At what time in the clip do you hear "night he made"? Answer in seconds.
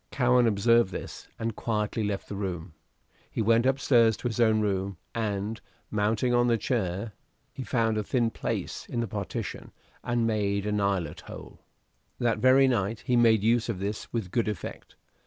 12.67-13.43